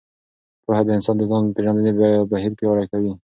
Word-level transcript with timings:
پوهه 0.63 0.81
د 0.85 0.89
انسان 0.97 1.15
د 1.17 1.23
ځان 1.31 1.43
پېژندنې 1.55 1.91
بهیر 2.31 2.51
پیاوړی 2.57 2.85
کوي. 2.91 3.11